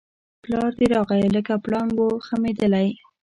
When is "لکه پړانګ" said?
1.35-1.91